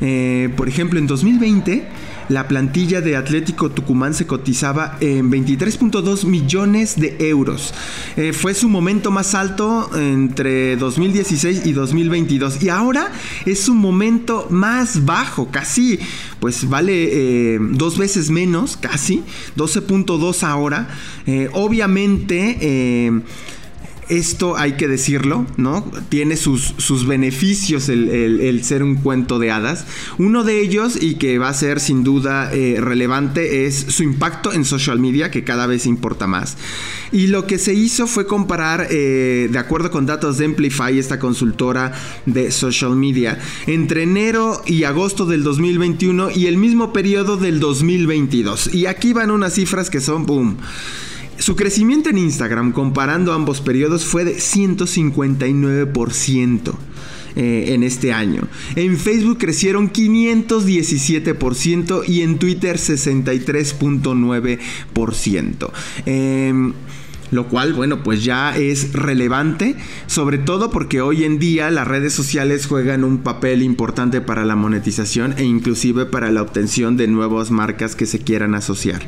Eh, 0.00 0.50
por 0.56 0.68
ejemplo, 0.68 0.98
en 0.98 1.06
2020 1.06 1.86
la 2.28 2.46
plantilla 2.46 3.00
de 3.00 3.16
Atlético 3.16 3.70
Tucumán 3.70 4.12
se 4.12 4.26
cotizaba 4.26 4.98
en 5.00 5.30
23.2 5.30 6.24
millones 6.26 7.00
de 7.00 7.16
euros. 7.20 7.72
Eh, 8.16 8.34
fue 8.34 8.52
su 8.52 8.68
momento 8.68 9.10
más 9.10 9.34
alto 9.34 9.90
entre 9.96 10.76
2016 10.76 11.62
y 11.64 11.72
2022. 11.72 12.62
Y 12.62 12.68
ahora 12.68 13.10
es 13.46 13.60
su 13.60 13.74
momento 13.74 14.46
más 14.50 15.06
bajo, 15.06 15.50
casi, 15.50 15.98
pues 16.38 16.68
vale 16.68 17.54
eh, 17.54 17.58
dos 17.60 17.96
veces 17.96 18.28
menos, 18.28 18.76
casi, 18.76 19.24
12.2 19.56 20.42
ahora. 20.42 20.88
Obviamente 21.52 23.22
esto 24.08 24.56
hay 24.56 24.72
que 24.72 24.88
decirlo, 24.88 25.46
¿no? 25.56 25.90
Tiene 26.08 26.36
sus, 26.36 26.74
sus 26.78 27.06
beneficios 27.06 27.88
el, 27.88 28.60
ser 28.64 28.82
un 28.82 28.96
cuento 28.96 29.38
de 29.38 29.50
hadas. 29.50 29.86
Uno 30.18 30.44
de 30.44 30.60
ellos, 30.60 30.98
y 31.00 31.14
que 31.14 31.38
va 31.38 31.48
a 31.48 31.54
ser 31.54 31.80
sin 31.80 32.04
duda 32.04 32.52
eh, 32.52 32.76
relevante, 32.80 33.66
es 33.66 33.76
su 33.88 34.02
impacto 34.02 34.52
en 34.52 34.64
social 34.64 34.98
media, 34.98 35.30
que 35.30 35.44
cada 35.44 35.66
vez 35.66 35.86
importa 35.86 36.26
más. 36.26 36.56
Y 37.12 37.28
lo 37.28 37.46
que 37.46 37.58
se 37.58 37.74
hizo 37.74 38.06
fue 38.06 38.26
comparar, 38.26 38.88
eh, 38.90 39.48
de 39.50 39.58
acuerdo 39.58 39.90
con 39.90 40.06
datos 40.06 40.38
de 40.38 40.46
Amplify, 40.46 40.98
esta 40.98 41.18
consultora 41.18 41.92
de 42.26 42.50
social 42.50 42.96
media, 42.96 43.38
entre 43.66 44.02
enero 44.02 44.62
y 44.66 44.84
agosto 44.84 45.26
del 45.26 45.42
2021 45.42 46.30
y 46.30 46.46
el 46.46 46.56
mismo 46.56 46.92
periodo 46.92 47.36
del 47.36 47.60
2022. 47.60 48.74
Y 48.74 48.86
aquí 48.86 49.12
van 49.12 49.30
unas 49.30 49.54
cifras 49.54 49.90
que 49.90 50.00
son, 50.00 50.26
boom. 50.26 50.56
Su 51.38 51.56
crecimiento 51.56 52.10
en 52.10 52.18
Instagram 52.18 52.72
comparando 52.72 53.32
ambos 53.32 53.60
periodos 53.60 54.04
fue 54.04 54.24
de 54.24 54.36
159%. 54.36 56.74
Eh, 57.36 57.74
en 57.74 57.82
este 57.84 58.12
año. 58.12 58.48
En 58.74 58.96
Facebook 58.96 59.36
crecieron 59.38 59.92
517% 59.92 62.02
y 62.08 62.22
en 62.22 62.38
Twitter 62.38 62.78
63.9%. 62.78 65.70
Lo 67.30 67.48
cual, 67.48 67.74
bueno, 67.74 68.02
pues 68.02 68.24
ya 68.24 68.56
es 68.56 68.92
relevante, 68.92 69.76
sobre 70.06 70.38
todo 70.38 70.70
porque 70.70 71.00
hoy 71.00 71.24
en 71.24 71.38
día 71.38 71.70
las 71.70 71.86
redes 71.86 72.12
sociales 72.12 72.66
juegan 72.66 73.04
un 73.04 73.18
papel 73.18 73.62
importante 73.62 74.20
para 74.20 74.44
la 74.44 74.56
monetización 74.56 75.34
e 75.36 75.44
inclusive 75.44 76.06
para 76.06 76.30
la 76.30 76.42
obtención 76.42 76.96
de 76.96 77.06
nuevas 77.06 77.50
marcas 77.50 77.94
que 77.94 78.06
se 78.06 78.20
quieran 78.20 78.54
asociar. 78.54 79.02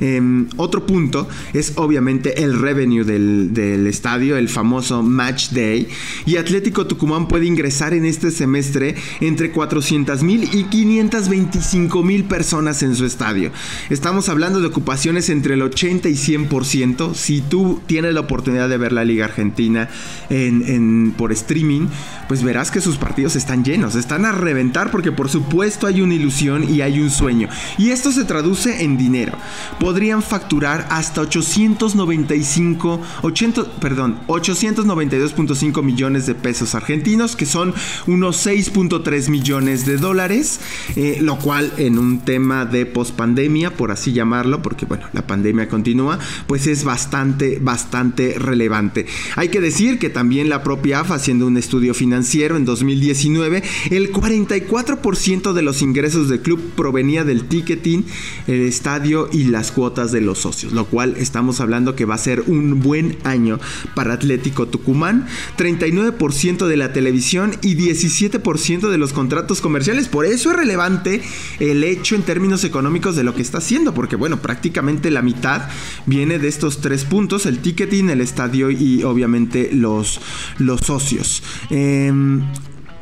Em, 0.00 0.48
otro 0.56 0.86
punto 0.86 1.28
es 1.52 1.74
obviamente 1.76 2.42
el 2.42 2.58
revenue 2.58 3.04
del, 3.04 3.54
del 3.54 3.86
estadio, 3.86 4.36
el 4.36 4.48
famoso 4.48 5.02
Match 5.02 5.50
Day, 5.50 5.88
y 6.26 6.36
Atlético 6.36 6.86
Tucumán 6.86 7.28
puede 7.28 7.46
ingresar 7.46 7.94
en 7.94 8.04
este 8.04 8.30
semestre 8.30 8.96
entre 9.20 9.50
400 9.50 10.22
mil 10.22 10.48
y 10.52 10.64
525 10.64 12.02
mil 12.02 12.24
personas 12.24 12.82
en 12.82 12.96
su 12.96 13.04
estadio. 13.04 13.52
Estamos 13.90 14.28
hablando 14.28 14.60
de 14.60 14.66
ocupaciones 14.66 15.28
entre 15.28 15.54
el 15.54 15.62
80 15.62 16.08
y 16.08 16.14
100%. 16.14 17.14
Si 17.14 17.40
tú 17.40 17.59
tienes 17.86 18.14
la 18.14 18.20
oportunidad 18.20 18.68
de 18.68 18.78
ver 18.78 18.92
la 18.92 19.04
Liga 19.04 19.24
Argentina 19.26 19.88
en, 20.28 21.14
por 21.16 21.32
streaming, 21.32 21.88
pues 22.28 22.42
verás 22.42 22.70
que 22.70 22.80
sus 22.80 22.96
partidos 22.96 23.36
están 23.36 23.64
llenos, 23.64 23.94
están 23.94 24.24
a 24.24 24.32
reventar 24.32 24.90
porque 24.90 25.12
por 25.12 25.28
supuesto 25.28 25.86
hay 25.86 26.00
una 26.00 26.14
ilusión 26.14 26.72
y 26.72 26.80
hay 26.82 27.00
un 27.00 27.10
sueño. 27.10 27.48
Y 27.78 27.90
esto 27.90 28.12
se 28.12 28.24
traduce 28.24 28.84
en 28.84 28.96
dinero. 28.96 29.32
Podrían 29.78 30.22
facturar 30.22 30.86
hasta 30.90 31.22
895, 31.22 33.00
80, 33.22 33.64
perdón, 33.80 34.20
892.5 34.26 35.82
millones 35.82 36.26
de 36.26 36.34
pesos 36.34 36.74
argentinos, 36.74 37.36
que 37.36 37.46
son 37.46 37.74
unos 38.06 38.46
6.3 38.46 39.28
millones 39.28 39.86
de 39.86 39.96
dólares, 39.96 40.60
eh, 40.96 41.18
lo 41.20 41.38
cual 41.38 41.72
en 41.76 41.98
un 41.98 42.20
tema 42.20 42.64
de 42.64 42.86
pospandemia, 42.86 43.74
por 43.74 43.90
así 43.90 44.12
llamarlo, 44.12 44.62
porque 44.62 44.86
bueno, 44.86 45.06
la 45.12 45.26
pandemia 45.26 45.68
continúa, 45.68 46.18
pues 46.46 46.66
es 46.66 46.84
bastante 46.84 47.49
bastante, 47.58 48.34
relevante. 48.38 49.06
Hay 49.36 49.48
que 49.48 49.60
decir 49.60 49.98
que 49.98 50.10
también 50.10 50.48
la 50.48 50.62
propia 50.62 51.00
AFA, 51.00 51.14
haciendo 51.14 51.46
un 51.46 51.56
estudio 51.56 51.94
financiero 51.94 52.56
en 52.56 52.64
2019, 52.64 53.62
el 53.90 54.12
44% 54.12 55.52
de 55.52 55.62
los 55.62 55.82
ingresos 55.82 56.28
del 56.28 56.40
club 56.40 56.60
provenía 56.76 57.24
del 57.24 57.44
ticketing, 57.44 58.04
el 58.46 58.62
estadio 58.62 59.28
y 59.32 59.44
las 59.44 59.72
cuotas 59.72 60.12
de 60.12 60.20
los 60.20 60.38
socios, 60.38 60.72
lo 60.72 60.86
cual 60.86 61.14
estamos 61.18 61.60
hablando 61.60 61.96
que 61.96 62.04
va 62.04 62.14
a 62.14 62.18
ser 62.18 62.42
un 62.46 62.80
buen 62.80 63.16
año 63.24 63.58
para 63.94 64.14
Atlético 64.14 64.68
Tucumán, 64.68 65.26
39% 65.56 66.66
de 66.66 66.76
la 66.76 66.92
televisión 66.92 67.52
y 67.62 67.76
17% 67.76 68.90
de 68.90 68.98
los 68.98 69.12
contratos 69.12 69.60
comerciales. 69.60 70.08
Por 70.08 70.26
eso 70.26 70.50
es 70.50 70.56
relevante 70.56 71.22
el 71.58 71.84
hecho 71.84 72.14
en 72.14 72.22
términos 72.22 72.64
económicos 72.64 73.16
de 73.16 73.24
lo 73.24 73.34
que 73.34 73.42
está 73.42 73.58
haciendo, 73.58 73.94
porque 73.94 74.16
bueno, 74.16 74.40
prácticamente 74.40 75.10
la 75.10 75.22
mitad 75.22 75.68
viene 76.10 76.40
de 76.40 76.48
estos 76.48 76.80
tres 76.80 77.04
puntos 77.04 77.46
el 77.46 77.60
ticketing, 77.60 78.10
el 78.10 78.20
estadio 78.20 78.70
y 78.70 79.04
obviamente 79.04 79.70
los, 79.72 80.20
los 80.58 80.80
socios. 80.80 81.42
Em, 81.70 82.42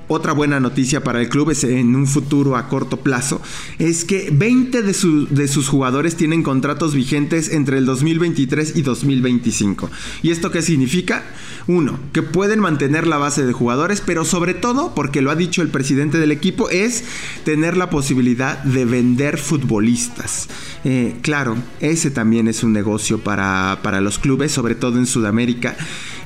otra 0.08 0.32
buena 0.32 0.60
noticia 0.60 1.04
para 1.04 1.20
el 1.20 1.28
club 1.28 1.50
es 1.50 1.64
en 1.64 1.94
un 1.94 2.06
futuro 2.06 2.56
a 2.56 2.68
corto 2.68 2.98
plazo, 2.98 3.40
es 3.78 4.04
que 4.04 4.30
20 4.32 4.82
de, 4.82 5.26
de, 5.30 5.48
sus 5.48 5.68
jugadores 5.68 6.16
tienen 6.16 6.42
contratos 6.42 6.94
vigentes 6.94 7.50
entre 7.50 7.78
el 7.78 7.86
2023 7.86 8.76
y 8.76 8.82
2025. 8.82 9.90
¿Y 10.22 10.30
esto 10.30 10.50
qué 10.50 10.62
significa? 10.62 11.24
Uno, 11.66 11.98
que 12.12 12.22
pueden 12.22 12.60
mantener 12.60 13.06
la 13.06 13.18
base 13.18 13.44
de 13.44 13.52
jugadores, 13.52 14.02
pero 14.04 14.24
sobre 14.24 14.54
todo, 14.54 14.94
porque 14.94 15.20
lo 15.20 15.30
ha 15.30 15.36
dicho 15.36 15.62
el 15.62 15.68
presidente 15.68 16.18
del 16.18 16.32
equipo, 16.32 16.70
es 16.70 17.04
tener 17.44 17.76
la 17.76 17.90
posibilidad 17.90 18.62
de 18.64 18.84
vender 18.84 19.38
futbolistas. 19.38 20.48
Eh, 20.84 21.16
claro, 21.22 21.56
ese 21.80 22.10
también 22.10 22.48
es 22.48 22.62
un 22.62 22.72
negocio 22.72 23.18
para, 23.18 23.80
para 23.82 24.00
los 24.00 24.18
clubes, 24.18 24.52
sobre 24.52 24.74
todo 24.74 24.98
en 24.98 25.06
Sudamérica. 25.06 25.76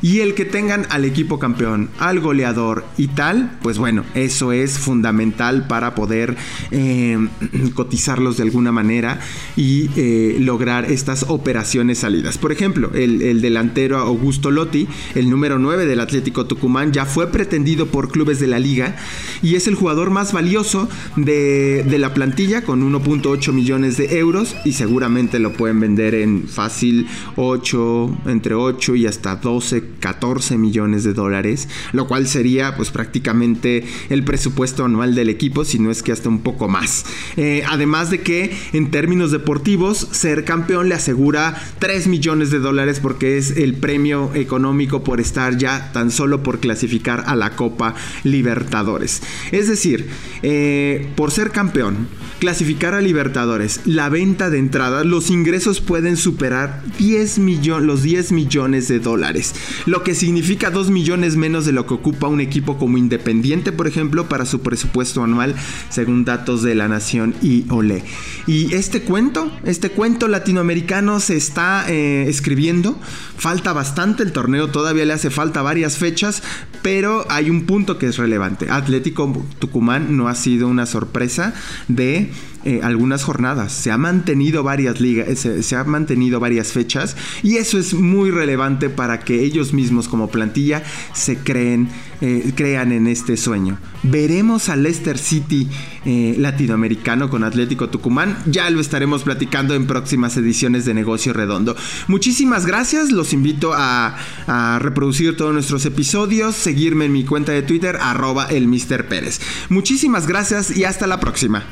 Y 0.02 0.18
el 0.18 0.34
que 0.34 0.44
tengan 0.44 0.86
al 0.90 1.04
equipo 1.04 1.38
campeón, 1.38 1.88
al 2.00 2.18
goleador 2.18 2.84
y 2.98 3.06
tal, 3.08 3.58
pues 3.62 3.71
bueno, 3.78 4.04
eso 4.14 4.52
es 4.52 4.78
fundamental 4.78 5.66
para 5.66 5.94
poder 5.94 6.36
eh, 6.70 7.18
cotizarlos 7.74 8.36
de 8.36 8.44
alguna 8.44 8.72
manera 8.72 9.20
y 9.56 9.90
eh, 9.96 10.36
lograr 10.40 10.90
estas 10.90 11.26
operaciones 11.28 11.98
salidas. 11.98 12.38
Por 12.38 12.52
ejemplo, 12.52 12.90
el, 12.94 13.40
delantero 13.40 13.98
Augusto 13.98 14.50
Lotti, 14.50 14.86
el 15.14 15.28
número 15.30 15.58
9 15.58 15.86
del 15.86 16.00
Atlético 16.00 16.46
Tucumán, 16.46 16.92
ya 16.92 17.06
fue 17.06 17.28
pretendido 17.28 17.86
por 17.86 18.10
clubes 18.10 18.40
de 18.40 18.46
la 18.46 18.58
liga 18.58 18.96
y 19.42 19.56
es 19.56 19.66
el 19.66 19.74
jugador 19.74 20.10
más 20.10 20.32
valioso 20.32 20.88
de, 21.16 21.84
de 21.84 21.98
la 21.98 22.14
plantilla 22.14 22.62
con 22.62 22.82
1.8 22.92 23.52
millones 23.52 23.96
de 23.96 24.18
euros 24.18 24.54
y 24.64 24.72
seguramente 24.72 25.38
lo 25.38 25.52
pueden 25.52 25.80
vender 25.80 26.14
en 26.14 26.48
fácil 26.48 27.06
8, 27.36 28.18
entre 28.26 28.54
8 28.54 28.94
y 28.96 29.06
hasta 29.06 29.36
12, 29.36 29.84
14 30.00 30.58
millones 30.58 31.04
de 31.04 31.12
dólares, 31.12 31.68
lo 31.92 32.06
cual 32.06 32.26
sería 32.26 32.76
pues 32.76 32.90
prácticamente 32.90 33.61
el 33.64 34.24
presupuesto 34.24 34.84
anual 34.84 35.14
del 35.14 35.28
equipo, 35.28 35.64
si 35.64 35.78
no 35.78 35.90
es 35.90 36.02
que 36.02 36.12
hasta 36.12 36.28
un 36.28 36.40
poco 36.40 36.68
más. 36.68 37.04
Eh, 37.36 37.62
además 37.68 38.10
de 38.10 38.20
que 38.20 38.56
en 38.72 38.90
términos 38.90 39.30
deportivos, 39.30 40.08
ser 40.10 40.44
campeón 40.44 40.88
le 40.88 40.94
asegura 40.94 41.60
3 41.78 42.06
millones 42.08 42.50
de 42.50 42.58
dólares 42.58 43.00
porque 43.00 43.38
es 43.38 43.56
el 43.56 43.74
premio 43.74 44.30
económico 44.34 45.04
por 45.04 45.20
estar 45.20 45.56
ya 45.58 45.92
tan 45.92 46.10
solo 46.10 46.42
por 46.42 46.60
clasificar 46.60 47.24
a 47.26 47.36
la 47.36 47.56
Copa 47.56 47.94
Libertadores. 48.24 49.22
Es 49.50 49.68
decir, 49.68 50.08
eh, 50.42 51.08
por 51.16 51.30
ser 51.30 51.50
campeón, 51.50 52.08
clasificar 52.40 52.94
a 52.94 53.00
Libertadores, 53.00 53.80
la 53.84 54.08
venta 54.08 54.50
de 54.50 54.58
entrada, 54.58 55.04
los 55.04 55.30
ingresos 55.30 55.80
pueden 55.80 56.16
superar 56.16 56.82
10 56.98 57.38
millones, 57.38 57.86
los 57.86 58.02
10 58.02 58.32
millones 58.32 58.88
de 58.88 58.98
dólares, 58.98 59.54
lo 59.86 60.02
que 60.02 60.14
significa 60.14 60.70
2 60.70 60.90
millones 60.90 61.36
menos 61.36 61.64
de 61.64 61.72
lo 61.72 61.86
que 61.86 61.94
ocupa 61.94 62.26
un 62.26 62.40
equipo 62.40 62.78
como 62.78 62.98
Independiente, 62.98 63.51
por 63.60 63.86
ejemplo, 63.86 64.28
para 64.28 64.46
su 64.46 64.62
presupuesto 64.62 65.22
anual, 65.22 65.54
según 65.90 66.24
datos 66.24 66.62
de 66.62 66.74
la 66.74 66.88
Nación 66.88 67.34
y 67.42 67.66
Ole. 67.68 68.02
Y 68.46 68.74
este 68.74 69.02
cuento, 69.02 69.52
este 69.64 69.90
cuento 69.90 70.28
latinoamericano 70.28 71.20
se 71.20 71.36
está 71.36 71.84
eh, 71.88 72.24
escribiendo, 72.28 72.98
falta 73.36 73.72
bastante 73.72 74.22
el 74.22 74.32
torneo, 74.32 74.68
todavía 74.68 75.04
le 75.04 75.12
hace 75.12 75.30
falta 75.30 75.60
varias 75.62 75.98
fechas, 75.98 76.42
pero 76.80 77.26
hay 77.28 77.50
un 77.50 77.66
punto 77.66 77.98
que 77.98 78.06
es 78.06 78.16
relevante. 78.16 78.70
Atlético 78.70 79.44
Tucumán 79.58 80.16
no 80.16 80.28
ha 80.28 80.34
sido 80.34 80.68
una 80.68 80.86
sorpresa 80.86 81.52
de 81.88 82.32
eh, 82.64 82.80
algunas 82.82 83.24
jornadas. 83.24 83.72
Se 83.72 83.90
ha 83.90 83.98
mantenido 83.98 84.62
varias 84.62 85.00
ligas, 85.00 85.44
eh, 85.44 85.62
se, 85.64 85.76
ha 85.76 85.82
mantenido 85.82 86.38
varias 86.38 86.68
fechas 86.68 87.16
y 87.42 87.56
eso 87.56 87.76
es 87.76 87.92
muy 87.92 88.30
relevante 88.30 88.88
para 88.88 89.18
que 89.18 89.42
ellos 89.42 89.72
mismos 89.72 90.06
como 90.06 90.28
plantilla 90.28 90.84
se 91.12 91.38
creen, 91.38 91.88
eh, 92.20 92.52
crean 92.54 92.92
en 92.92 93.08
este 93.08 93.36
sueño. 93.36 93.78
Veremos 94.04 94.68
al 94.68 94.84
Leicester 94.84 95.18
City 95.18 95.68
latinoamericano 96.04 97.30
con 97.30 97.44
Atlético 97.44 97.88
Tucumán. 97.88 98.36
Ya 98.46 98.68
lo 98.70 98.80
estaremos 98.80 99.22
platicando 99.22 99.74
en 99.74 99.86
próximas 99.86 100.36
ediciones 100.36 100.84
de 100.84 100.94
Negocio 100.94 101.32
Redondo. 101.32 101.76
Muchísimas 102.08 102.66
gracias. 102.66 103.10
Los 103.10 103.32
invito 103.32 103.72
a, 103.74 104.16
a 104.46 104.78
reproducir 104.80 105.36
todos 105.36 105.52
nuestros 105.52 105.84
episodios, 105.86 106.54
seguirme 106.56 107.06
en 107.06 107.12
mi 107.12 107.24
cuenta 107.24 107.52
de 107.52 107.62
Twitter, 107.62 107.98
arroba 108.00 108.46
el 108.46 108.68
Mr. 108.68 109.06
Pérez. 109.08 109.40
Muchísimas 109.68 110.26
gracias 110.26 110.76
y 110.76 110.84
hasta 110.84 111.06
la 111.06 111.18
próxima. 111.20 111.64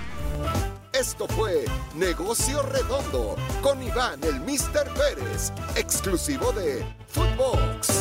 Esto 1.01 1.27
fue 1.29 1.65
Negocio 1.95 2.61
Redondo 2.61 3.35
con 3.63 3.83
Iván 3.83 4.21
el 4.23 4.39
Mr. 4.41 4.93
Pérez, 4.93 5.51
exclusivo 5.75 6.53
de 6.53 6.85
Footbox. 7.09 8.00